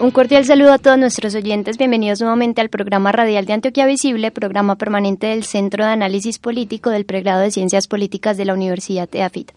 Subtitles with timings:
[0.00, 1.76] Un cordial saludo a todos nuestros oyentes.
[1.76, 6.88] Bienvenidos nuevamente al programa radial de Antioquia Visible, programa permanente del Centro de Análisis Político
[6.88, 9.52] del Pregrado de Ciencias Políticas de la Universidad EAFIT.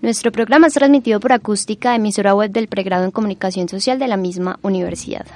[0.00, 4.16] Nuestro programa es transmitido por acústica, emisora web del Pregrado en Comunicación Social de la
[4.16, 5.26] misma universidad.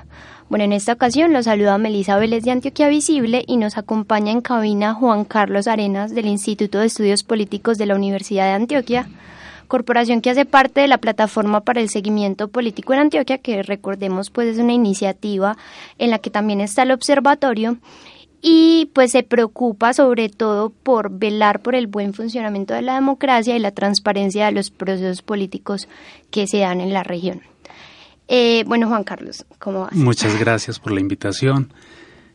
[0.48, 4.40] Bueno, en esta ocasión los saluda Melisa Vélez de Antioquia Visible y nos acompaña en
[4.40, 9.10] cabina Juan Carlos Arenas del Instituto de Estudios Políticos de la Universidad de Antioquia
[9.68, 14.30] corporación que hace parte de la plataforma para el seguimiento político en Antioquia, que recordemos
[14.30, 15.56] pues es una iniciativa
[15.98, 17.76] en la que también está el observatorio
[18.40, 23.56] y pues se preocupa sobre todo por velar por el buen funcionamiento de la democracia
[23.56, 25.88] y la transparencia de los procesos políticos
[26.30, 27.42] que se dan en la región.
[28.28, 29.94] Eh, bueno, Juan Carlos, ¿cómo vas?
[29.94, 31.72] Muchas gracias por la invitación.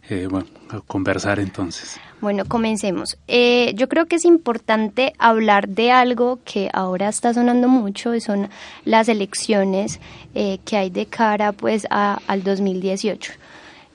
[0.09, 1.99] Eh, bueno, a conversar entonces.
[2.23, 3.17] Bueno, comencemos.
[3.27, 8.21] Eh, yo creo que es importante hablar de algo que ahora está sonando mucho, y
[8.21, 8.47] son
[8.85, 9.99] las elecciones
[10.33, 13.33] eh, que hay de cara pues al 2018.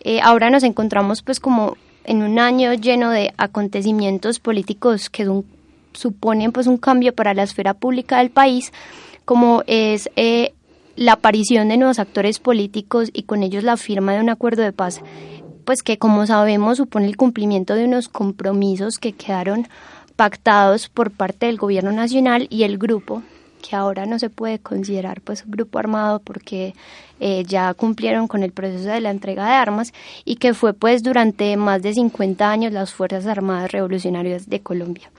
[0.00, 5.26] Eh, ahora nos encontramos pues como en un año lleno de acontecimientos políticos que
[5.94, 8.74] suponen pues un cambio para la esfera pública del país,
[9.24, 10.10] como es
[10.96, 14.72] la aparición de nuevos actores políticos y con ellos la firma de un acuerdo de
[14.72, 15.00] paz
[15.68, 19.68] pues que como sabemos supone el cumplimiento de unos compromisos que quedaron
[20.16, 23.22] pactados por parte del gobierno nacional y el grupo
[23.60, 26.72] que ahora no se puede considerar pues un grupo armado porque
[27.20, 29.92] eh, ya cumplieron con el proceso de la entrega de armas
[30.24, 35.10] y que fue pues durante más de 50 años las Fuerzas Armadas Revolucionarias de Colombia.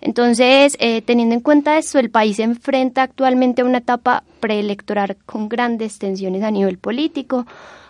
[0.00, 5.16] Entonces, eh, teniendo en cuenta esto, el país se enfrenta actualmente a una etapa preelectoral
[5.26, 7.44] con grandes tensiones a nivel político,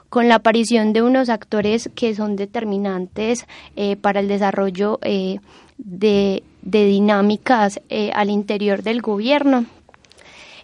[0.09, 3.47] con la aparición de unos actores que son determinantes
[3.77, 5.39] eh, para el desarrollo eh,
[5.79, 9.67] de, dinámicas eh, al interior del gobierno.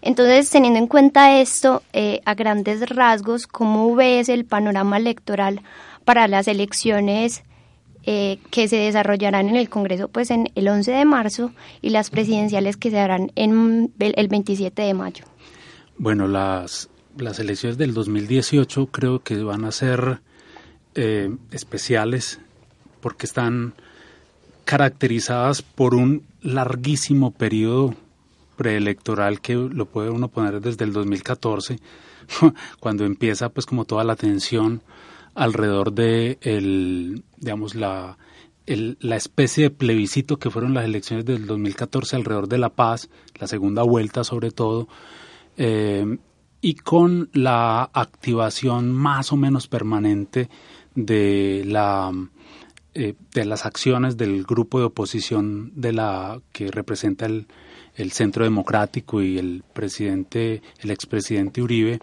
[0.01, 1.83] Entonces, teniendo en cuenta esto,
[2.25, 5.63] a grandes rasgos, ¿cómo ves el panorama electoral
[6.05, 7.45] para las elecciones
[8.03, 12.77] que se desarrollarán en el Congreso pues en el 11 de marzo y las presidenciales
[12.77, 15.25] que se harán en el 27 de mayo?
[15.99, 20.21] Bueno, las las elecciones del 2018 creo que van a ser
[20.95, 22.41] eh, especiales
[23.01, 23.75] porque están
[24.65, 27.95] caracterizadas por un larguísimo periodo
[28.57, 31.79] preelectoral que lo puede uno poner desde el 2014
[32.81, 34.83] cuando empieza pues como toda la tensión
[35.35, 38.17] alrededor de el digamos la
[38.67, 43.09] la especie de plebiscito que fueron las elecciones del 2014 alrededor de la paz,
[43.39, 44.89] la segunda vuelta sobre todo,
[45.57, 46.19] eh,
[46.63, 50.49] y con la activación más o menos permanente
[50.95, 52.13] de la
[52.95, 57.47] eh, de las acciones del grupo de oposición de la que representa el,
[58.11, 62.01] Centro Democrático y el presidente, el expresidente Uribe,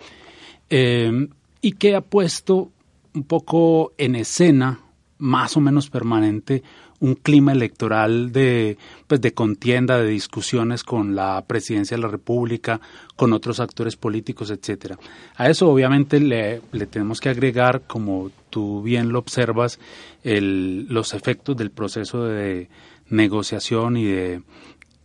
[0.69, 1.27] eh,
[1.61, 2.71] y que ha puesto
[3.13, 4.79] un poco en escena,
[5.19, 6.63] más o menos permanente,
[6.99, 8.77] un clima electoral de,
[9.07, 12.81] pues, de contienda, de discusiones con la presidencia de la República,
[13.15, 14.97] con otros actores políticos, etcétera.
[15.35, 19.79] A eso obviamente le, tenemos que agregar, como tú bien lo observas,
[20.23, 22.69] el, los efectos del proceso de
[23.07, 24.41] negociación y de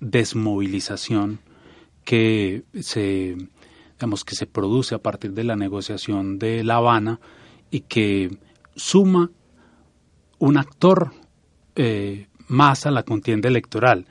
[0.00, 1.38] desmovilización
[2.04, 3.36] que se
[3.96, 7.20] digamos que se produce a partir de la negociación de La Habana
[7.70, 8.36] y que
[8.74, 9.30] suma
[10.38, 11.12] un actor
[11.76, 14.06] eh, más a la contienda electoral.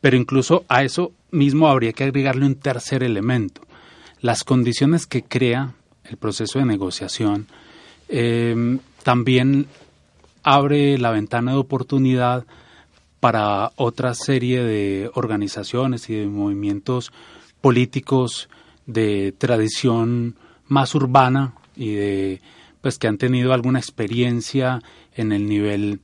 [0.00, 3.62] Pero incluso a eso mismo habría que agregarle un tercer elemento.
[4.20, 5.74] Las condiciones que crea
[6.04, 7.46] el proceso de negociación
[8.08, 9.66] eh, también
[10.42, 12.44] abre la ventana de oportunidad
[13.20, 17.12] para otra serie de organizaciones y de movimientos
[17.60, 18.48] políticos
[18.86, 20.36] de tradición
[20.66, 22.40] más urbana y de
[22.80, 24.80] pues que han tenido alguna experiencia
[25.14, 26.00] en el nivel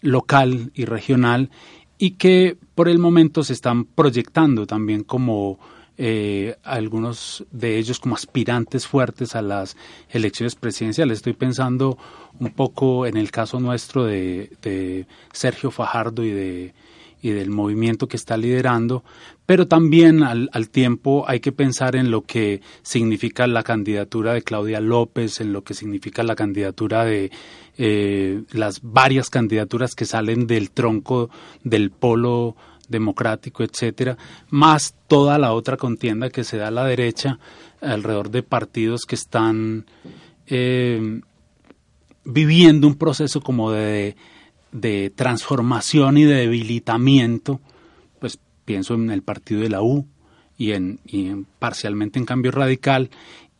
[0.00, 1.50] local y regional
[1.98, 5.58] y que por el momento se están proyectando también como
[6.02, 9.76] eh, algunos de ellos como aspirantes fuertes a las
[10.08, 11.18] elecciones presidenciales.
[11.18, 11.98] Estoy pensando
[12.38, 16.74] un poco en el caso nuestro de, Sergio Fajardo y de
[17.22, 19.04] y del movimiento que está liderando,
[19.46, 24.80] pero también al, tiempo hay que pensar en lo que significa la candidatura de Claudia
[24.80, 27.30] López, en lo que significa la candidatura de
[27.82, 31.30] eh, las varias candidaturas que salen del tronco
[31.64, 32.54] del polo
[32.90, 34.18] democrático, etcétera,
[34.50, 37.38] más toda la otra contienda que se da a la derecha
[37.80, 39.86] alrededor de partidos que están
[40.46, 41.22] eh,
[42.26, 44.14] viviendo un proceso como de,
[44.72, 47.62] de transformación y de debilitamiento,
[48.18, 50.06] pues pienso en el partido de la U
[50.58, 53.08] y en, y en parcialmente en cambio radical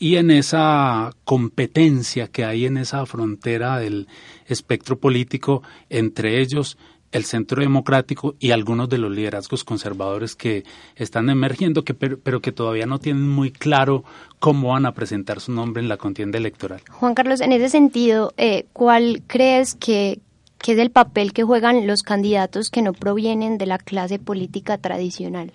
[0.01, 4.09] y en esa competencia que hay en esa frontera del
[4.47, 6.79] espectro político entre ellos
[7.13, 10.65] el centro democrático y algunos de los liderazgos conservadores que
[10.97, 14.05] están emergiendo, que, pero, que todavía no tienen muy claro
[14.39, 16.81] cómo van a presentar su nombre en la contienda electoral.
[16.89, 20.21] Juan Carlos, en ese sentido, eh, ¿cuál crees que,
[20.59, 24.79] que es el papel que juegan los candidatos que no provienen de la clase política
[24.79, 25.53] tradicional?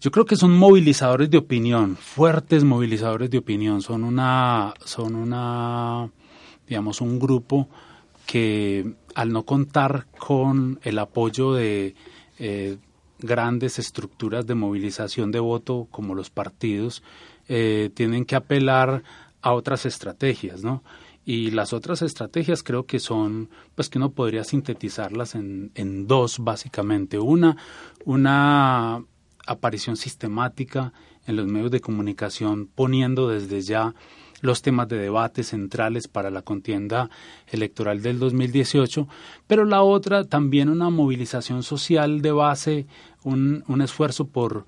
[0.00, 6.08] Yo creo que son movilizadores de opinión, fuertes movilizadores de opinión, son una, son una,
[6.68, 7.68] digamos, un grupo
[8.24, 11.96] que al no contar con el apoyo de
[12.38, 12.76] eh,
[13.18, 17.02] grandes estructuras de movilización de voto como los partidos,
[17.48, 19.02] eh, tienen que apelar
[19.42, 20.84] a otras estrategias, ¿no?
[21.24, 26.38] Y las otras estrategias creo que son, pues que uno podría sintetizarlas en, en dos,
[26.38, 27.18] básicamente.
[27.18, 27.56] Una,
[28.04, 29.02] una
[29.48, 30.92] aparición sistemática
[31.26, 33.94] en los medios de comunicación, poniendo desde ya
[34.40, 37.10] los temas de debate centrales para la contienda
[37.48, 39.08] electoral del 2018,
[39.46, 42.86] pero la otra también una movilización social de base,
[43.24, 44.66] un, un esfuerzo por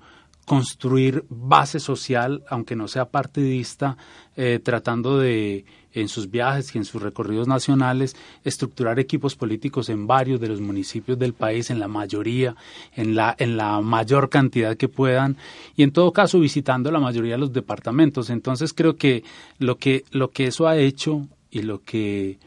[0.51, 3.95] construir base social, aunque no sea partidista,
[4.35, 5.63] eh, tratando de,
[5.93, 10.59] en sus viajes y en sus recorridos nacionales, estructurar equipos políticos en varios de los
[10.59, 12.57] municipios del país, en la mayoría,
[12.97, 15.37] en la, en la mayor cantidad que puedan,
[15.77, 18.29] y en todo caso visitando la mayoría de los departamentos.
[18.29, 19.23] Entonces creo que
[19.57, 22.39] lo que, lo que eso ha hecho y lo que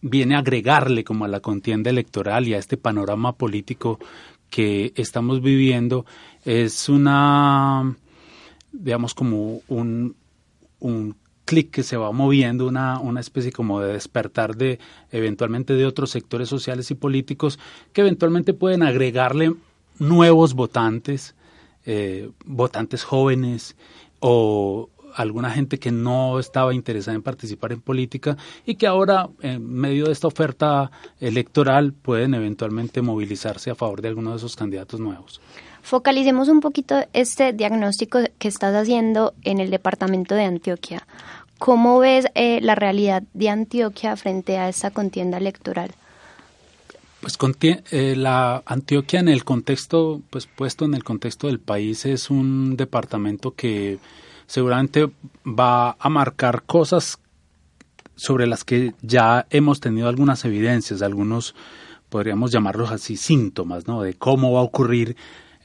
[0.00, 3.98] viene a agregarle como a la contienda electoral y a este panorama político
[4.48, 6.06] que estamos viviendo
[6.48, 7.94] es una,
[8.72, 10.16] digamos, como un,
[10.80, 11.14] un
[11.44, 14.78] clic que se va moviendo, una, una especie como de despertar de
[15.12, 17.58] eventualmente de otros sectores sociales y políticos
[17.92, 19.54] que eventualmente pueden agregarle
[19.98, 21.34] nuevos votantes,
[21.84, 23.76] eh, votantes jóvenes
[24.20, 29.70] o alguna gente que no estaba interesada en participar en política y que ahora, en
[29.70, 30.90] medio de esta oferta
[31.20, 35.42] electoral, pueden eventualmente movilizarse a favor de alguno de esos candidatos nuevos.
[35.88, 41.06] Focalicemos un poquito este diagnóstico que estás haciendo en el departamento de Antioquia.
[41.58, 45.92] ¿Cómo ves eh, la realidad de Antioquia frente a esta contienda electoral?
[47.22, 52.28] Pues eh, la Antioquia en el contexto, pues puesto en el contexto del país, es
[52.28, 53.98] un departamento que
[54.46, 55.08] seguramente
[55.46, 57.18] va a marcar cosas
[58.14, 61.54] sobre las que ya hemos tenido algunas evidencias, algunos
[62.10, 64.02] podríamos llamarlos así síntomas, ¿no?
[64.02, 65.16] De cómo va a ocurrir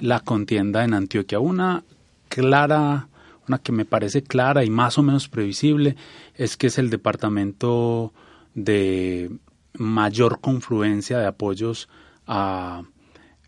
[0.04, 1.40] la contienda en Antioquia.
[1.40, 1.86] Una
[2.28, 3.08] clara,
[3.48, 5.96] una que me parece clara y más o menos previsible,
[6.36, 8.12] es que es el departamento
[8.54, 9.32] de
[9.76, 11.88] mayor confluencia de apoyos
[12.28, 12.84] a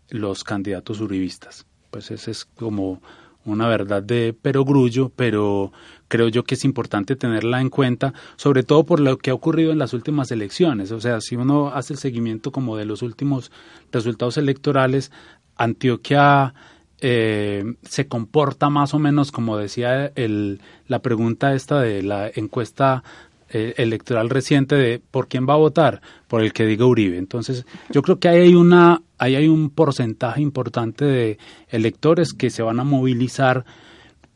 [0.08, 1.66] los candidatos uribistas.
[1.90, 3.02] Pues ese es como
[3.44, 5.72] una verdad de perogrullo, pero
[6.08, 9.72] creo yo que es importante tenerla en cuenta, sobre todo por lo que ha ocurrido
[9.72, 10.90] en las últimas elecciones.
[10.90, 13.52] O sea, si uno hace el seguimiento como de los últimos
[13.92, 15.12] resultados electorales,
[15.56, 16.54] Antioquia
[17.00, 23.02] eh, se comporta más o menos como decía el, la pregunta esta de la encuesta
[23.48, 27.16] eh, electoral reciente de por quién va a votar, por el que diga Uribe.
[27.16, 32.50] Entonces, yo creo que ahí hay una, ahí hay un porcentaje importante de electores que
[32.50, 33.64] se van a movilizar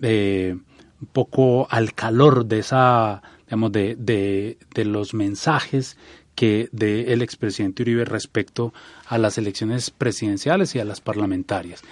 [0.00, 0.56] eh,
[1.00, 5.96] un poco al calor de esa, digamos, de, de, de los mensajes
[6.40, 8.72] que de el expresidente Uribe respecto
[9.06, 11.82] a las elecciones presidenciales y a las parlamentarias.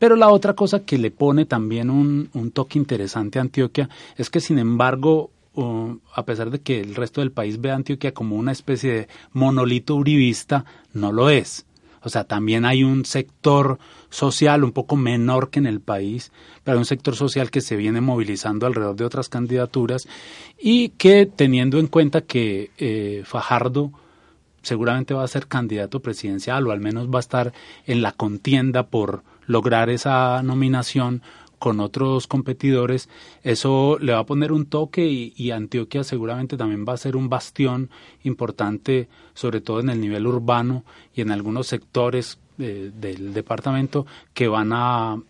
[0.00, 4.28] Pero la otra cosa que le pone también un, un toque interesante a Antioquia es
[4.28, 5.30] que, sin embargo,
[6.12, 9.08] a pesar de que el resto del país ve a Antioquia como una especie de
[9.34, 11.64] monolito uribista, no lo es.
[12.02, 13.78] O sea, también hay un sector
[14.10, 16.32] social un poco menor que en el país,
[16.64, 20.08] pero un sector social que se viene movilizando alrededor de otras candidaturas
[20.58, 23.92] y que teniendo en cuenta que eh, Fajardo
[24.62, 27.52] seguramente va a ser candidato presidencial o al menos va a estar
[27.86, 31.22] en la contienda por lograr esa nominación
[31.62, 33.08] con otros competidores,
[33.44, 37.28] eso le va a poner un toque y, Antioquia seguramente también va a ser un
[37.28, 37.88] bastión
[38.24, 40.82] importante, sobre todo en el nivel urbano
[41.14, 45.22] y en algunos sectores eh, del departamento que van a,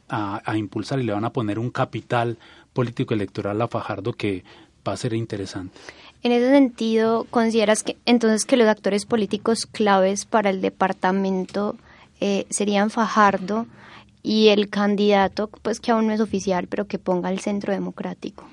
[0.56, 2.38] impulsar y le van a poner un capital
[2.72, 4.42] político electoral a Fajardo que
[4.88, 5.78] va a ser interesante.
[6.22, 11.76] En ese sentido, ¿consideras que entonces que los actores políticos claves para el departamento
[12.20, 13.66] eh, serían Fajardo,
[14.22, 18.44] y el candidato, pues que aún no es oficial, pero que ponga el centro democrático.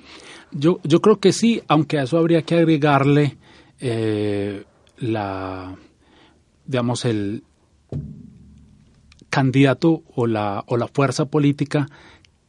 [0.50, 3.36] Yo, yo creo que sí, aunque a eso habría que agregarle
[3.78, 4.64] eh,
[4.98, 5.76] la,
[6.66, 7.44] digamos, el
[9.28, 11.86] candidato o la, o la fuerza política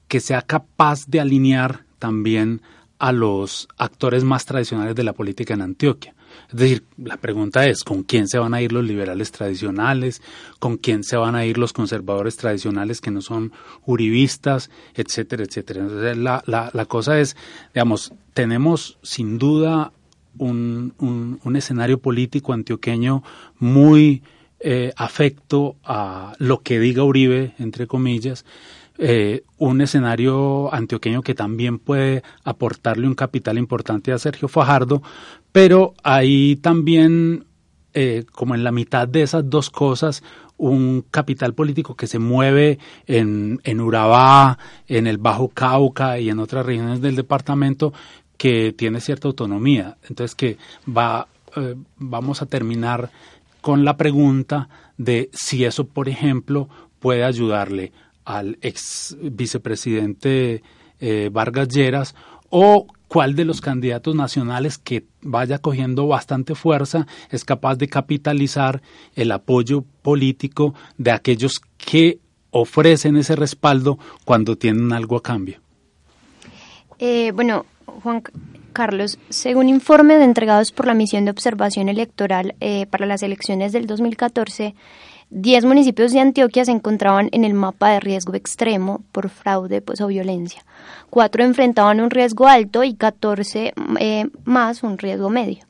[0.08, 2.62] que sea capaz de alinear también
[2.98, 6.16] a los actores más tradicionales de la política en Antioquia.
[6.52, 10.22] Es decir, la pregunta es, ¿con quién se van a ir los liberales tradicionales?
[10.60, 13.54] ¿Con quién se van a ir los conservadores tradicionales que no son
[13.86, 14.70] uribistas?
[14.94, 15.82] Etcétera, etcétera.
[15.82, 17.38] Entonces, la, la, la cosa es,
[17.74, 19.94] digamos, tenemos sin duda
[20.38, 23.24] un, un, escenario político antioqueño
[23.60, 24.24] muy
[24.60, 28.46] eh, afecto a lo que diga Uribe, entre comillas,
[28.98, 35.02] eh, un escenario antioqueño que también puede aportarle un capital importante a Sergio Fajardo,
[35.52, 37.46] pero hay también,
[37.94, 40.24] eh, como en la mitad de esas dos cosas,
[40.58, 42.78] un capital político que se mueve
[43.08, 47.94] en, en Urabá, en el Bajo Cauca y en otras regiones del departamento
[48.38, 49.98] que tiene cierta autonomía.
[50.08, 53.12] Entonces que va, eh, vamos a terminar
[53.62, 57.92] con la pregunta de si eso, por ejemplo, puede ayudarle
[58.24, 60.62] al ex vicepresidente
[61.00, 62.16] eh, Vargas Lleras
[62.50, 68.82] o cuál de los candidatos nacionales que vaya cogiendo bastante fuerza es capaz de capitalizar
[69.16, 72.20] el apoyo político de aquellos que
[72.52, 75.60] ofrecen ese respaldo cuando tienen algo a cambio.
[77.00, 77.66] Eh, bueno,
[78.02, 78.24] Juan
[78.72, 83.88] Carlos, según informes entregados por la misión de observación electoral eh, para las elecciones del
[83.88, 84.74] 2014,
[85.34, 90.02] Diez municipios de Antioquia se encontraban en el mapa de riesgo extremo por fraude pues,
[90.02, 90.62] o violencia.
[91.10, 95.64] Cuatro enfrentaban un riesgo alto y 14 eh, más un riesgo medio.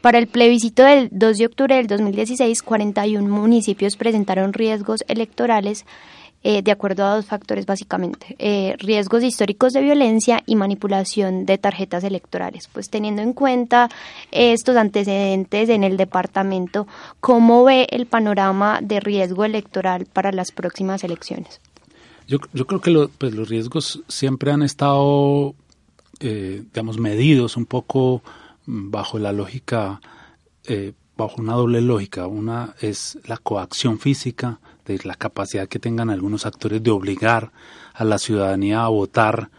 [0.00, 5.86] Para el plebiscito del 2 de octubre del 2016, 41 municipios presentaron riesgos electorales
[6.42, 11.58] eh, de acuerdo a dos factores básicamente, eh, riesgos históricos de violencia y manipulación de
[11.58, 12.66] tarjetas electorales.
[12.72, 13.90] Pues teniendo en cuenta
[14.30, 16.86] estos antecedentes en el departamento,
[17.20, 21.60] ¿cómo ve el panorama de riesgo electoral para las próximas elecciones?
[22.26, 25.54] Yo, creo que pues los riesgos siempre han estado,
[26.20, 28.22] eh, digamos, medidos un poco
[28.64, 30.00] bajo la lógica,
[31.18, 32.26] bajo una doble lógica.
[32.28, 34.58] Una es la coacción física,
[35.04, 37.52] la capacidad que tengan algunos actores de obligar
[37.94, 39.50] a la ciudadanía a votar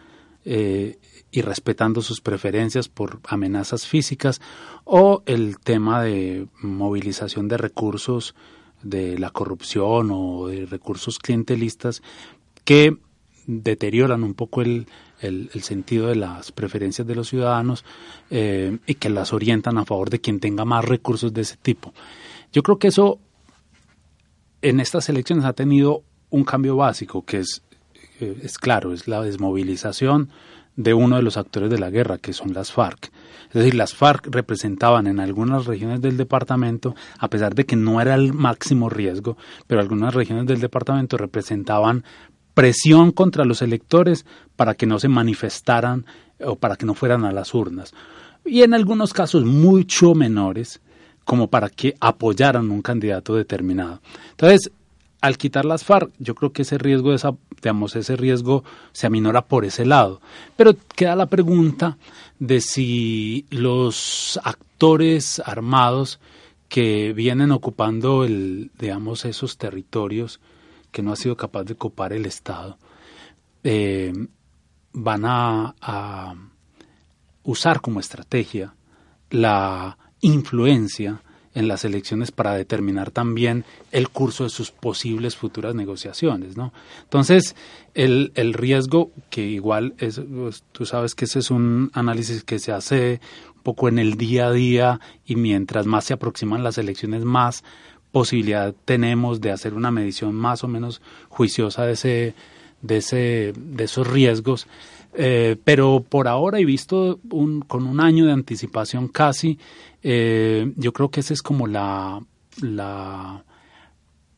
[0.44, 0.98] eh,
[1.30, 4.40] y respetando sus preferencias por amenazas físicas,
[4.84, 8.34] o el tema de movilización de recursos
[8.82, 12.02] de la corrupción o de recursos clientelistas
[12.64, 12.98] que
[13.46, 14.86] deterioran un poco el,
[15.60, 17.84] sentido de las preferencias de los ciudadanos
[18.30, 21.94] eh, y que las orientan a favor de quien tenga más recursos de ese tipo.
[22.52, 23.20] Yo creo que eso
[24.62, 27.62] en estas elecciones ha tenido un cambio básico que es,
[28.20, 30.30] eh, es claro, es la desmovilización
[30.76, 33.12] de uno de los actores de la guerra, que son las FARC.
[33.48, 38.00] Es decir, las FARC representaban en algunas regiones del departamento, a pesar de que no
[38.00, 42.04] era el máximo riesgo, pero algunas regiones del departamento representaban
[42.54, 44.24] presión contra los electores
[44.56, 46.06] para que no se manifestaran
[46.40, 47.92] o para que no fueran a las urnas.
[48.44, 50.80] Y en algunos casos mucho menores,
[51.24, 54.00] como para que apoyaran un candidato determinado.
[54.30, 54.70] Entonces,
[55.20, 59.46] al quitar las FARC, yo creo que ese riesgo, esa, digamos, ese riesgo se aminora
[59.46, 60.20] por ese lado.
[60.56, 61.96] Pero queda la pregunta
[62.40, 66.18] de si los actores armados
[66.68, 70.40] que vienen ocupando el, digamos, esos territorios
[70.90, 72.78] que no ha sido capaz de ocupar el Estado,
[73.62, 74.12] eh,
[74.92, 76.34] van a
[77.44, 78.74] usar como estrategia
[79.30, 81.20] la influencia
[81.54, 86.72] en las elecciones para determinar también el curso de sus posibles futuras negociaciones, ¿no?
[87.02, 87.54] Entonces,
[87.94, 92.58] el, el riesgo, que igual es, pues, tú sabes que ese es un análisis que
[92.58, 93.20] se hace
[93.54, 97.64] un poco en el día a día y mientras más se aproximan las elecciones, más
[98.12, 102.34] posibilidad tenemos de hacer una medición más o menos juiciosa de ese,
[102.80, 104.66] de ese, de esos riesgos.
[105.14, 109.58] Eh, pero por ahora he visto un, con un año de anticipación casi,
[110.02, 112.20] eh, yo creo que esa es como la,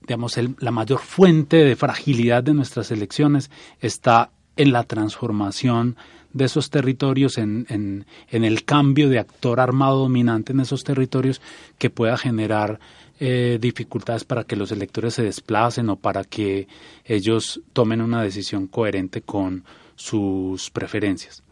[0.01, 3.51] digamos, la mayor fuente de fragilidad de nuestras elecciones
[3.81, 5.97] está en la transformación
[6.33, 11.41] de esos territorios, en, en, en, el cambio de actor armado dominante en esos territorios
[11.79, 12.81] que pueda generar
[13.21, 16.67] eh, dificultades para que los electores se desplacen o para que
[17.05, 19.65] ellos tomen una decisión coherente con
[19.97, 21.43] sus preferencias.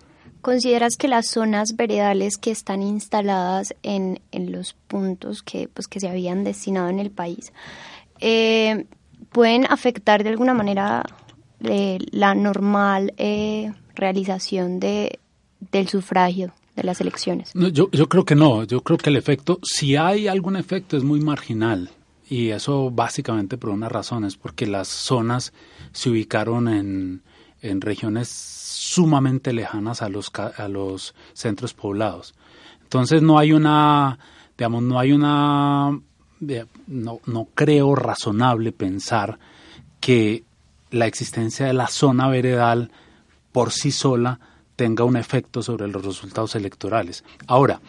[0.40, 6.00] ¿Consideras que las zonas veredales que están instaladas en, en los puntos que, pues, que
[6.00, 7.52] se habían destinado en el país
[8.18, 8.86] eh,
[9.30, 11.04] pueden afectar de alguna manera
[11.60, 15.20] eh, la normal eh, realización de,
[15.70, 17.52] del sufragio de las elecciones?
[17.54, 21.04] yo, yo creo que no, yo creo que el efecto, si hay algún efecto, es
[21.04, 21.90] muy marginal.
[22.28, 25.52] Y eso básicamente por una razón, es porque las zonas
[25.92, 27.22] se ubicaron en,
[27.62, 32.34] en regiones sumamente lejanas a los, a los centros poblados.
[32.82, 34.18] Entonces no hay una,
[34.58, 35.98] digamos, no hay una
[36.86, 39.38] no, no creo razonable pensar
[40.00, 40.44] que
[40.90, 42.90] la existencia de la zona veredal
[43.52, 44.40] por sí sola
[44.76, 47.24] tenga un efecto sobre los resultados electorales.
[47.46, 47.80] Ahora,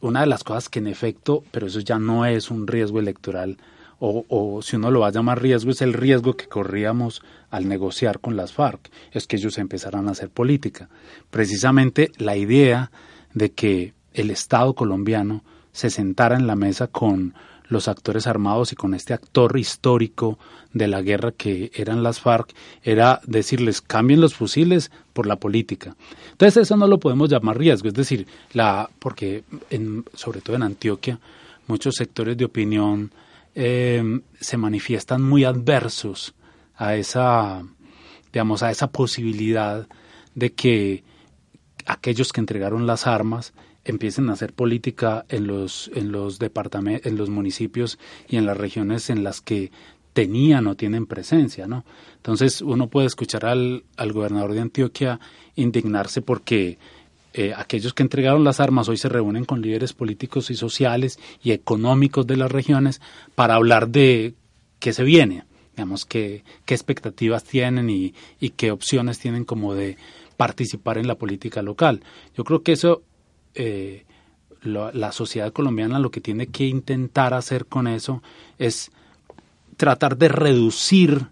[0.00, 3.58] una de las cosas que en efecto, pero eso ya no es un riesgo electoral,
[4.00, 7.68] o, o, si uno lo va a llamar riesgo, es el riesgo que corríamos al
[7.68, 10.88] negociar con las FARC, es que ellos empezaran a hacer política.
[11.30, 12.90] Precisamente la idea
[13.34, 17.34] de que el Estado colombiano se sentara en la mesa con
[17.68, 20.38] los actores armados y con este actor histórico
[20.72, 25.96] de la guerra que eran las FARC, era decirles cambien los fusiles por la política.
[26.32, 30.62] Entonces eso no lo podemos llamar riesgo, es decir, la, porque en, sobre todo en
[30.62, 31.18] Antioquia
[31.66, 33.12] muchos sectores de opinión
[33.60, 36.32] eh, se manifiestan muy adversos
[36.76, 37.64] a esa,
[38.32, 39.88] digamos, a esa posibilidad
[40.36, 41.02] de que
[41.84, 47.30] aquellos que entregaron las armas empiecen a hacer política en los, en los en los
[47.30, 47.98] municipios
[48.28, 49.72] y en las regiones en las que
[50.12, 51.84] tenían o tienen presencia, ¿no?
[52.14, 55.18] Entonces uno puede escuchar al, al gobernador de Antioquia
[55.56, 56.78] indignarse porque
[57.40, 61.52] eh, aquellos que entregaron las armas hoy se reúnen con líderes políticos y sociales y
[61.52, 63.00] económicos de las regiones
[63.36, 64.34] para hablar de
[64.80, 65.44] qué se viene,
[65.76, 68.12] digamos, qué, qué expectativas tienen y,
[68.56, 69.98] qué opciones tienen como de
[70.36, 72.02] participar en la política local.
[72.36, 73.02] Yo creo que eso
[73.54, 74.04] eh,
[74.62, 78.20] la sociedad colombiana lo que tiene que intentar hacer con eso
[78.58, 78.90] es
[79.76, 81.28] tratar de reducir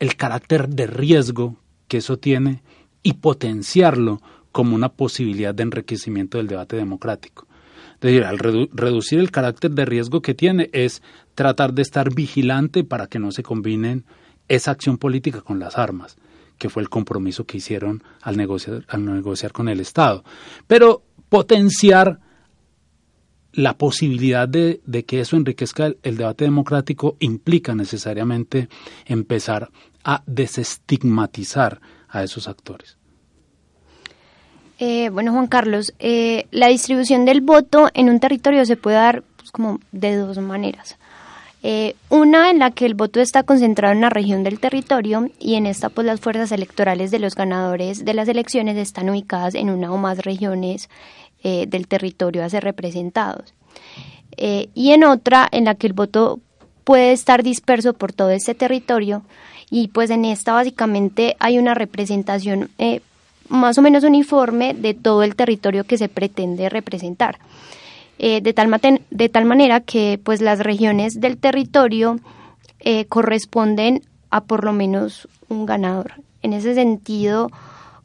[0.00, 1.54] el carácter de riesgo
[1.86, 2.60] que eso tiene
[3.04, 4.20] y potenciarlo
[4.52, 7.46] como una posibilidad de enriquecimiento del debate democrático.
[7.94, 11.02] Es decir, al reducir el carácter de riesgo que tiene es
[11.34, 14.04] tratar de estar vigilante para que no se combinen
[14.46, 16.16] esa acción política con las armas
[16.58, 20.24] que fue el compromiso que hicieron al negociar, al negociar con el Estado.
[20.66, 22.18] Pero potenciar
[23.52, 28.68] la posibilidad de, que eso enriquezca el, debate democrático implica necesariamente
[29.06, 29.70] empezar
[30.04, 32.97] a desestigmatizar a esos actores.
[34.78, 39.22] Eh, bueno, Juan Carlos, eh, la distribución del voto en un territorio se puede dar
[39.36, 40.96] pues, como de dos maneras.
[41.64, 45.56] Eh, una en la que el voto está concentrado en la región del territorio y
[45.56, 49.68] en esta pues las fuerzas electorales de los ganadores de las elecciones están ubicadas en
[49.68, 50.88] una o más regiones
[51.42, 53.54] del territorio a ser representados.
[54.36, 56.40] Y en otra en la que el voto
[56.84, 59.22] puede estar disperso por todo este territorio
[59.70, 62.70] y pues en esta básicamente hay una representación
[63.48, 67.38] más o menos uniforme de todo el territorio que se pretende representar.
[68.18, 68.68] Eh, de, tal
[69.10, 72.18] de tal manera que pues las regiones del territorio
[72.80, 76.14] eh, corresponden a por lo menos un ganador.
[76.42, 77.50] En ese sentido,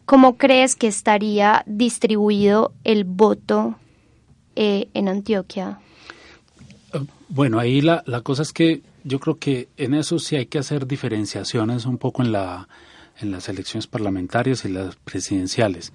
[0.06, 3.76] ¿cómo crees que estaría distribuido el voto
[4.56, 5.80] eh, en Antioquia?
[7.30, 10.60] Bueno, ahí la, la cosa es que yo creo que en eso sí hay que
[10.60, 12.68] hacer diferenciaciones un poco en, la,
[13.20, 15.94] en las elecciones parlamentarias y las presidenciales.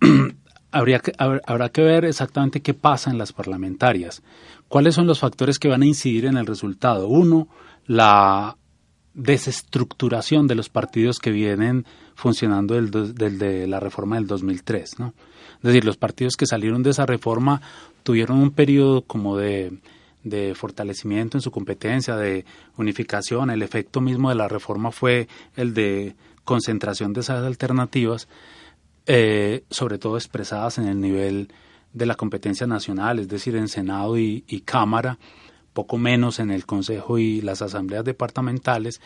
[0.72, 4.22] habría que, habrá que ver exactamente qué pasa en las parlamentarias.
[4.68, 7.06] ¿Cuáles son los factores que van a incidir en el resultado?
[7.08, 7.48] Uno,
[7.86, 8.56] la
[9.14, 15.12] desestructuración de los partidos que vienen funcionando desde la reforma del 2003, ¿no?
[15.56, 17.60] Es decir, los partidos que salieron de esa reforma
[18.02, 19.78] tuvieron un periodo como de,
[20.24, 22.44] de fortalecimiento en su competencia, de
[22.76, 23.50] unificación.
[23.50, 28.28] El efecto mismo de la reforma fue el de concentración de esas alternativas
[29.06, 31.48] eh, sobre todo expresadas en el nivel
[31.92, 35.18] de la competencia nacional, es decir, en Senado y, Cámara,
[35.72, 39.00] poco menos en el Consejo y las asambleas departamentales,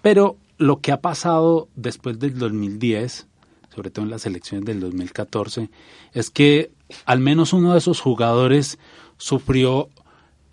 [0.00, 3.26] pero lo que ha pasado después del 2010,
[3.74, 5.68] sobre todo en las elecciones del 2014,
[6.14, 6.70] es que
[7.04, 8.78] al menos uno de esos jugadores
[9.18, 9.90] sufrió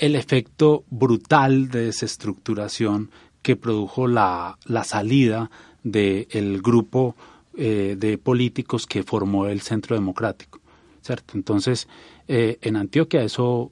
[0.02, 3.12] el efecto brutal de desestructuración
[3.44, 5.52] que produjo la, la salida
[5.84, 7.16] del grupo
[7.56, 10.60] eh, de políticos que formó el Centro Democrático.
[11.04, 11.34] ¿cierto?
[11.38, 11.88] Entonces,
[12.28, 13.72] eh, en Antioquia eso,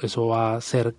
[0.00, 0.96] eso va a ser,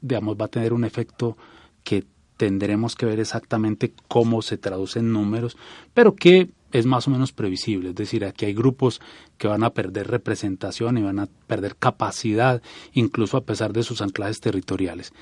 [0.00, 1.36] digamos, va a tener un efecto
[1.84, 2.04] que
[2.36, 5.56] tendremos que ver exactamente cómo se traduce en números,
[5.94, 7.90] pero que es más o menos previsible.
[7.90, 9.00] Es decir, aquí hay grupos
[9.38, 14.02] que van a perder representación y van a perder capacidad, incluso a pesar de sus
[14.02, 15.12] anclajes territoriales.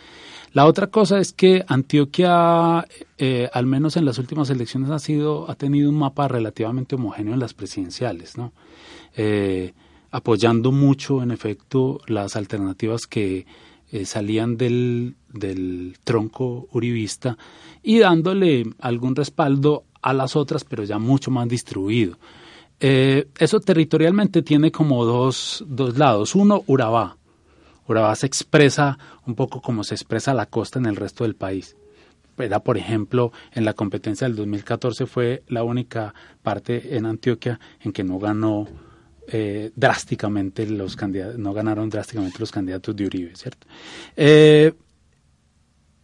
[0.53, 2.87] La otra cosa es que Antioquia,
[3.19, 7.35] eh, al menos en las últimas elecciones, ha sido, ha tenido un mapa relativamente homogéneo
[7.35, 8.35] en las presidenciales.
[9.17, 9.73] Eh,
[10.11, 13.47] apoyando mucho, en efecto, las alternativas que
[13.93, 17.37] eh, salían del, del tronco uribista
[17.83, 22.19] y dándole algún respaldo a las otras, pero ya mucho más distribuido.
[22.81, 26.35] Eh, eso territorialmente tiene como dos, dos lados.
[26.35, 27.17] Uno, Urabá.
[27.87, 31.77] Urabá se expresa un poco como se expresa la costa en el resto del país.
[32.39, 37.93] Era, por ejemplo, en la competencia del 2014 fue la única parte en Antioquia en
[37.93, 38.67] que no ganó
[39.29, 43.67] eh, drásticamente los candidatos, no ganaron drásticamente los candidatos de Uribe, ¿cierto?
[44.17, 44.73] Eh,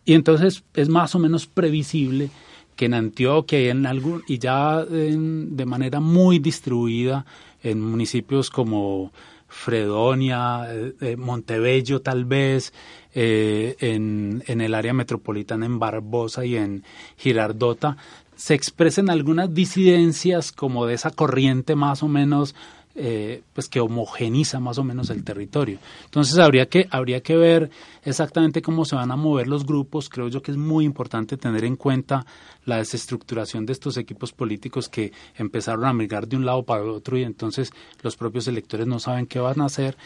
[0.04, 2.30] y entonces es más o menos previsible
[2.76, 7.26] que en Antioquia y en algún y ya de manera muy distribuida
[7.62, 9.12] en municipios como
[9.48, 12.72] Fredonia, eh, eh, Montebello tal vez,
[13.14, 16.84] eh, en, en el área metropolitana en Barbosa y en
[17.16, 17.96] Girardota,
[18.36, 22.54] se expresen algunas disidencias como de esa corriente más o menos
[22.98, 25.78] eh, pues que homogeniza más o menos el territorio.
[26.04, 27.70] Entonces habría que, habría que ver
[28.02, 30.08] exactamente cómo se van a mover los grupos.
[30.08, 32.24] Creo yo que es muy importante tener en cuenta
[32.64, 36.88] la desestructuración de estos equipos políticos que empezaron a migrar de un lado para el
[36.88, 37.70] otro y entonces
[38.02, 39.98] los propios electores no saben qué van a hacer.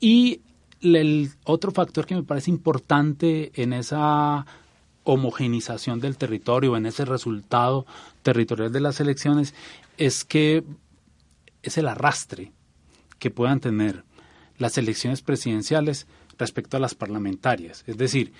[0.00, 0.40] Y
[0.80, 4.44] el otro factor que me parece importante en esa
[5.04, 7.86] homogenización del territorio, en ese resultado
[8.22, 9.54] territorial de las elecciones,
[9.96, 10.64] es que
[11.62, 12.52] es el arrastre
[13.18, 14.04] que puedan tener
[14.58, 16.06] las elecciones presidenciales
[16.38, 17.84] respecto a las parlamentarias.
[17.86, 18.32] Es decir,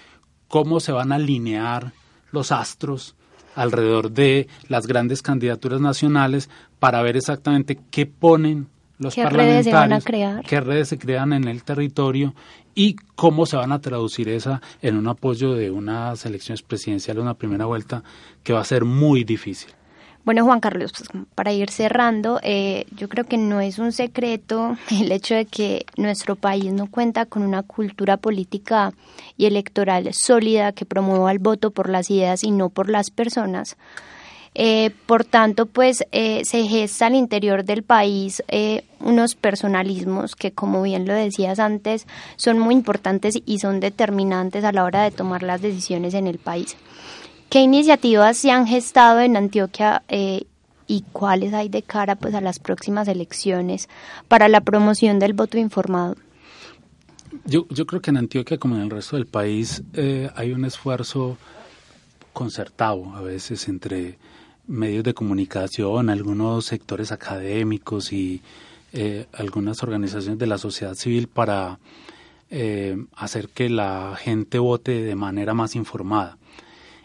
[0.49, 1.93] cómo se van a alinear
[2.31, 3.15] los astros
[3.55, 9.67] alrededor de las grandes candidaturas nacionales para ver exactamente qué ponen los ¿Qué parlamentarios, redes
[9.67, 10.45] se van a crear?
[10.45, 12.35] qué redes se crean en el territorio
[12.75, 17.35] y cómo se van a traducir esa en un apoyo de unas elecciones presidenciales, una
[17.35, 18.03] primera vuelta
[18.43, 19.71] que va a ser muy difícil.
[20.25, 24.77] Bueno, Juan Carlos, pues para ir cerrando, eh, yo creo que no es un secreto
[24.91, 28.93] el hecho de que nuestro país no cuenta con una cultura política
[29.37, 33.77] y electoral sólida que promueva el voto por las ideas y no por las personas.
[34.55, 40.53] Eh, por tanto, pues eh, se gesta al interior del país eh, unos personalismos que,
[40.53, 42.07] como bien lo decías antes,
[42.37, 46.39] son muy importantes y son determinantes a la hora de tomar las decisiones en el
[46.39, 46.77] país.
[47.53, 50.47] ¿Qué iniciativas se han gestado en Antioquia eh,
[50.87, 53.91] y cuáles hay de cara pues a las próximas elecciones
[54.27, 56.17] para la promoción del voto informado?
[57.45, 61.37] Yo, creo que en Antioquia, como en el resto del país, eh, hay un esfuerzo
[62.33, 64.17] concertado a veces entre
[64.67, 68.41] medios de comunicación, algunos sectores académicos y
[68.95, 71.79] eh, algunas organizaciones de la sociedad civil para
[73.17, 76.39] hacer que la gente vote de manera más informada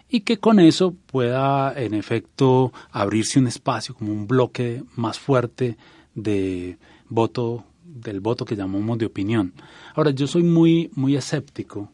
[0.09, 5.77] y que con eso pueda en efecto abrirse un espacio como un bloque más fuerte
[6.15, 6.77] de
[7.09, 9.53] voto del voto que llamamos de opinión.
[9.95, 11.89] Ahora yo soy muy muy escéptico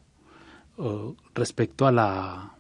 [0.78, 2.54] uh, respecto a la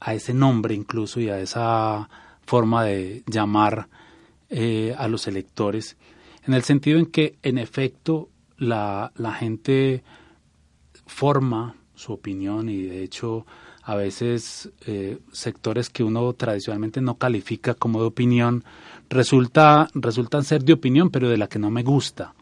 [0.00, 2.08] a ese nombre incluso y a esa
[2.44, 3.88] forma de llamar
[4.50, 5.96] eh, a los electores
[6.44, 10.02] en el sentido en que en efecto la, la gente
[11.06, 13.46] forma su opinión y de hecho
[13.82, 18.64] a veces eh, sectores que uno tradicionalmente no califica como de opinión
[19.10, 22.34] resulta, resultan ser de opinión, pero de la que no me gusta,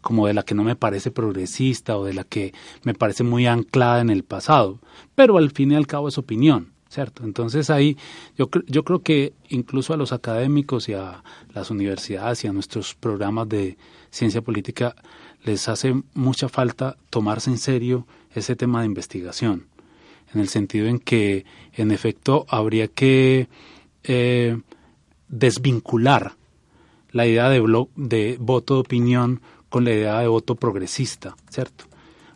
[0.00, 2.54] como de la que no me parece progresista o de la que
[2.84, 4.78] me parece muy anclada en el pasado,
[5.14, 6.72] pero al fin y al cabo es opinión.
[6.86, 7.24] ¿Cierto?
[7.24, 7.96] Entonces ahí
[8.38, 12.94] yo, yo creo que incluso a los académicos y a las universidades y a nuestros
[12.94, 13.76] programas de
[14.10, 14.94] ciencia política
[15.42, 19.73] les hace mucha falta tomarse en serio ese tema de investigación
[20.34, 23.48] en el sentido en que, en efecto, habría que
[24.02, 24.58] eh,
[25.28, 26.32] desvincular
[27.10, 31.84] la idea de, de voto de opinión con la idea de voto progresista, ¿cierto?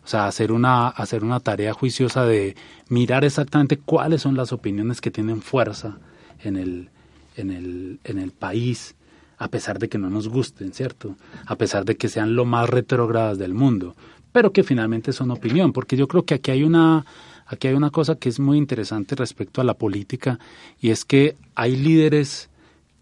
[0.03, 2.55] O sea, hacer una, hacer una tarea juiciosa de
[2.87, 5.99] mirar exactamente cuáles son las opiniones que tienen fuerza
[6.41, 6.89] en el,
[7.35, 8.95] en el, en el país,
[9.37, 11.15] a pesar de que no nos gusten, ¿cierto?
[11.45, 13.95] A pesar de que sean lo más retrógradas del mundo,
[14.31, 17.05] pero que finalmente son opinión, porque yo creo que aquí hay una
[17.49, 20.39] aquí hay una cosa que es muy interesante respecto a la política
[20.79, 22.49] y es que hay líderes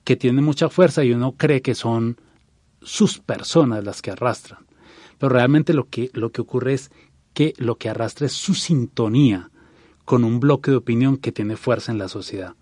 [0.04, 2.18] que tienen mucha fuerza y uno cree que son
[2.82, 4.66] sus personas las que arrastran.
[5.18, 6.92] Pero realmente lo que, lo que ocurre es
[7.34, 9.52] que lo que arrastra es su sintonía
[10.06, 12.56] con un bloque de opinión que tiene fuerza en la sociedad.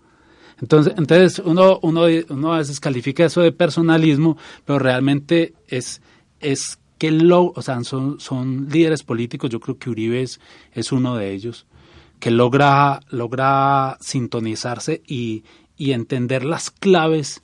[0.60, 6.02] Entonces, entonces uno, uno, uno a veces califica eso de personalismo, pero realmente es,
[6.40, 10.40] es que lo, o sea, son, son líderes políticos, yo creo que Uribe es,
[10.72, 11.66] es uno de ellos,
[12.20, 15.44] que logra, logra sintonizarse y,
[15.76, 17.42] y entender las claves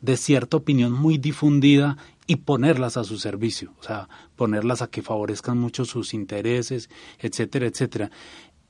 [0.00, 5.02] de cierta opinión muy difundida y ponerlas a su servicio, o sea, ponerlas a que
[5.02, 8.10] favorezcan mucho sus intereses, etcétera, etcétera.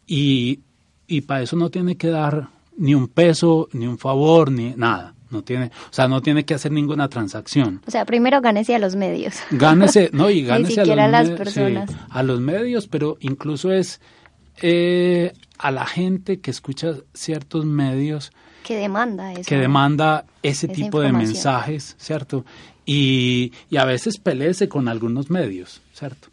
[0.07, 0.61] Y,
[1.07, 5.15] y para eso no tiene que dar ni un peso, ni un favor, ni nada.
[5.29, 7.83] No tiene, o sea, no tiene que hacer ninguna transacción.
[7.87, 9.35] O sea, primero gánese a los medios.
[9.51, 11.91] Gánese, no, y gánese a, los las personas.
[12.09, 14.01] a los medios, pero incluso es
[14.63, 19.43] eh, a la gente que escucha ciertos medios que demanda eso.
[19.49, 22.45] Que demanda ese tipo de mensajes, ¿cierto?
[22.85, 26.29] Y, y a veces peleese con algunos medios, ¿cierto?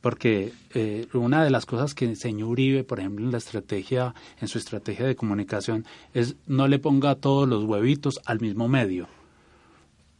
[0.00, 4.48] Porque eh, una de las cosas que enseñó Uribe, por ejemplo, en la estrategia, en
[4.48, 9.06] su estrategia de comunicación, es no le ponga todos los huevitos al mismo medio.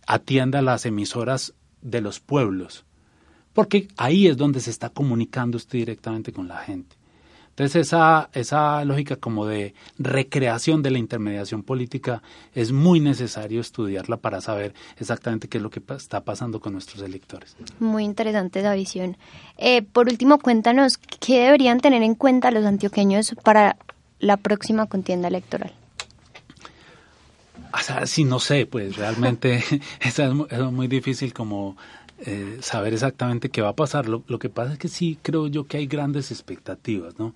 [0.06, 2.84] Atienda las emisoras de los pueblos.
[3.52, 6.96] Porque ahí es donde se está comunicando usted directamente con la gente.
[7.52, 12.22] Entonces esa, esa lógica como de recreación de la intermediación política
[12.54, 17.02] es muy necesario estudiarla para saber exactamente qué es lo que está pasando con nuestros
[17.02, 17.54] electores.
[17.78, 19.18] Muy interesante esa visión.
[19.58, 23.76] Eh, por último, cuéntanos qué deberían tener en cuenta los antioqueños para
[24.18, 25.74] la próxima contienda electoral.
[27.74, 29.62] O sea, sí, no sé, pues realmente
[30.00, 31.76] es, es muy difícil como
[32.24, 34.08] eh, saber exactamente qué va a pasar.
[34.08, 37.34] Lo, que pasa es que sí creo yo que hay grandes expectativas, ¿no?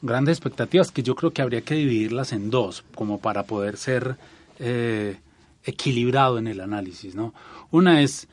[0.00, 4.16] Grandes expectativas que yo creo que habría que dividirlas en dos, como para poder ser
[4.60, 5.18] eh,
[5.64, 7.34] equilibrado en el análisis, ¿no?
[7.72, 8.28] Una es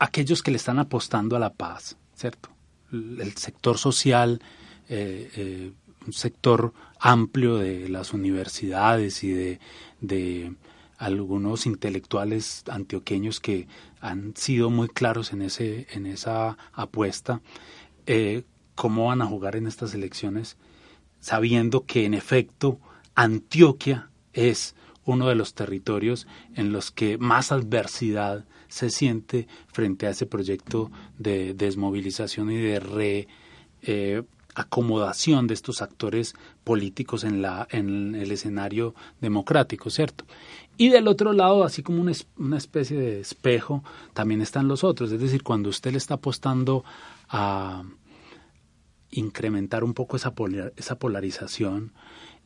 [0.00, 2.48] aquellos que le están apostando a la paz, ¿cierto?
[2.90, 4.42] El sector social,
[4.88, 5.72] eh,
[6.04, 9.58] un sector amplio de las universidades y
[10.00, 10.52] de
[11.00, 13.66] algunos intelectuales antioqueños que
[14.00, 17.40] han sido muy claros en, ese, en esa apuesta,
[18.06, 20.58] eh, cómo van a jugar en estas elecciones,
[21.18, 22.78] sabiendo que en efecto
[23.14, 30.10] Antioquia es uno de los territorios en los que más adversidad se siente frente a
[30.10, 33.28] ese proyecto de desmovilización y de re,
[33.82, 34.22] eh,
[34.54, 36.34] acomodación de estos actores
[36.64, 40.24] políticos en, la, en el escenario democrático, ¿cierto?
[40.80, 45.20] Y del otro lado, así como una, especie de espejo, también están los otros, es
[45.20, 46.86] decir, cuando usted le está apostando
[47.28, 47.82] a
[49.10, 50.32] incrementar un poco esa,
[50.76, 51.92] esa polarización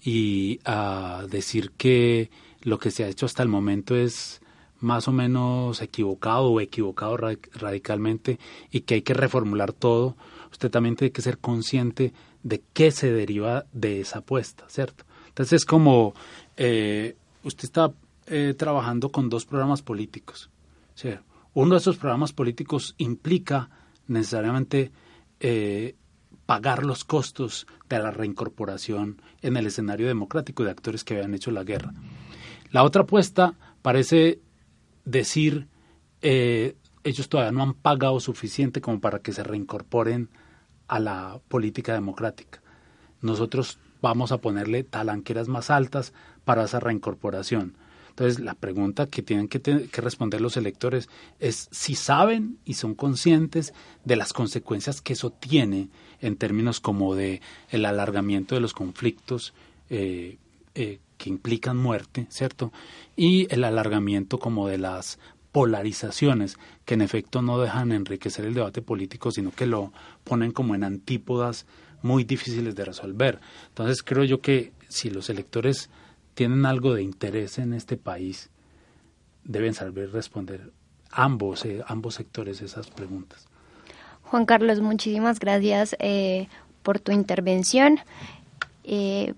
[0.02, 2.28] y a decir que
[2.62, 4.40] lo que se ha hecho hasta el momento es
[4.80, 8.40] más o menos equivocado o equivocado radicalmente
[8.72, 10.16] y que hay que reformular todo,
[10.50, 15.04] usted también tiene que ser consciente de qué se deriva de esa apuesta, ¿cierto?
[15.28, 16.14] Entonces es como
[16.56, 17.92] eh, usted está
[18.26, 20.50] eh, trabajando con dos programas políticos.
[21.54, 23.70] Uno de esos programas políticos implica
[24.06, 24.90] necesariamente
[25.40, 25.94] eh,
[26.46, 31.50] pagar los costos de la reincorporación en el escenario democrático de actores que habían hecho
[31.50, 31.92] la guerra.
[32.70, 34.40] La otra apuesta parece
[35.04, 35.68] decir
[37.04, 40.30] ellos todavía no han pagado suficiente como para que se reincorporen
[40.88, 42.62] a la política democrática.
[43.20, 46.12] Nosotros vamos a ponerle talanqueras más altas
[46.44, 47.76] para esa reincorporación.
[48.14, 51.08] Entonces, la pregunta que tienen que, que, responder los electores
[51.40, 53.74] es si saben y son conscientes
[54.04, 55.88] de las consecuencias que eso tiene
[56.20, 59.52] en términos como de el alargamiento de los conflictos
[59.90, 60.38] eh,
[60.76, 62.72] eh, que implican muerte, ¿cierto?
[63.16, 65.18] Y el alargamiento como de las
[65.50, 70.76] polarizaciones que en efecto no dejan enriquecer el debate político, sino que lo ponen como
[70.76, 71.66] en antípodas
[72.02, 73.40] muy difíciles de resolver.
[73.70, 75.90] Entonces creo yo que si los electores
[76.34, 78.50] tienen algo de interés en este país,
[79.44, 80.72] deben saber responder
[81.10, 83.46] ambos, eh, ambos sectores esas preguntas.
[84.22, 86.48] Juan Carlos, muchísimas gracias eh,
[86.82, 88.00] por tu intervención.
[88.84, 89.34] Eh,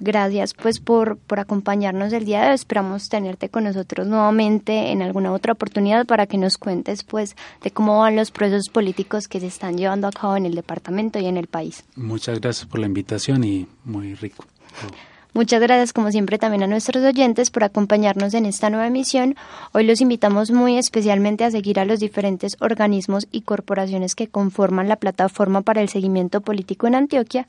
[0.00, 2.54] Gracias pues por, por acompañarnos el día de hoy.
[2.54, 7.70] Esperamos tenerte con nosotros nuevamente en alguna otra oportunidad para que nos cuentes pues de
[7.70, 11.26] cómo van los procesos políticos que se están llevando a cabo en el departamento y
[11.26, 11.84] en el país.
[11.96, 14.44] Muchas gracias por la invitación y muy rico.
[15.32, 19.36] Muchas gracias como siempre también a nuestros oyentes por acompañarnos en esta nueva emisión.
[19.72, 24.88] Hoy los invitamos muy especialmente a seguir a los diferentes organismos y corporaciones que conforman
[24.88, 27.46] la plataforma para el seguimiento político en Antioquia,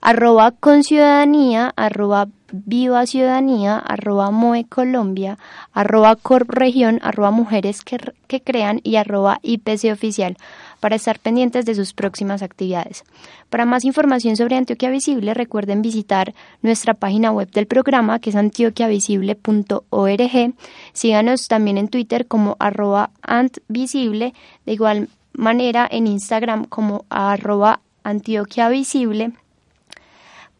[0.00, 5.38] arroba con ciudadanía, arroba viva ciudadanía, arroba moe colombia,
[5.72, 10.36] arroba corregión, arroba mujeres que, que crean y arroba IPC oficial
[10.80, 13.04] para estar pendientes de sus próximas actividades.
[13.50, 18.36] Para más información sobre Antioquia Visible, recuerden visitar nuestra página web del programa, que es
[18.36, 20.54] antioquiavisible.org.
[20.92, 24.34] Síganos también en Twitter como arroba antvisible,
[24.66, 29.32] de igual manera en Instagram como arroba antioquiavisible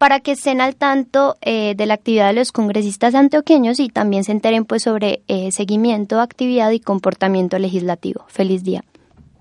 [0.00, 4.24] para que estén al tanto eh, de la actividad de los congresistas antioqueños y también
[4.24, 8.24] se enteren pues sobre eh, seguimiento, actividad y comportamiento legislativo.
[8.28, 8.82] Feliz día.